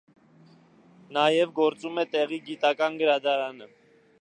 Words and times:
Նաև 1.17 1.53
գործում 1.59 2.01
է 2.05 2.07
տեղի 2.15 2.41
գիտական 2.51 2.99
գրադարանը։ 3.03 3.71